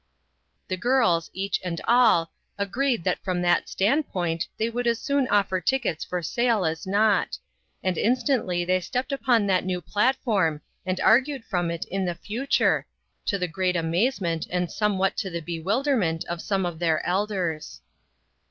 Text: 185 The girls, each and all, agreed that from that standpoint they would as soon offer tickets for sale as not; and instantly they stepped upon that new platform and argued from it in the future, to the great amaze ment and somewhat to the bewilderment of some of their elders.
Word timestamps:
185 0.69 0.69
The 0.69 0.81
girls, 0.81 1.29
each 1.31 1.59
and 1.63 1.79
all, 1.87 2.31
agreed 2.57 3.03
that 3.03 3.23
from 3.23 3.43
that 3.43 3.69
standpoint 3.69 4.47
they 4.57 4.67
would 4.67 4.87
as 4.87 4.97
soon 4.97 5.27
offer 5.27 5.61
tickets 5.61 6.03
for 6.03 6.23
sale 6.23 6.65
as 6.65 6.87
not; 6.87 7.37
and 7.83 7.99
instantly 7.99 8.65
they 8.65 8.81
stepped 8.81 9.11
upon 9.11 9.45
that 9.45 9.63
new 9.63 9.79
platform 9.79 10.59
and 10.87 10.99
argued 11.01 11.45
from 11.45 11.69
it 11.69 11.85
in 11.85 12.03
the 12.05 12.15
future, 12.15 12.87
to 13.27 13.37
the 13.37 13.47
great 13.47 13.75
amaze 13.75 14.19
ment 14.19 14.47
and 14.49 14.71
somewhat 14.71 15.15
to 15.17 15.29
the 15.29 15.39
bewilderment 15.39 16.25
of 16.25 16.41
some 16.41 16.65
of 16.65 16.79
their 16.79 17.05
elders. 17.05 17.81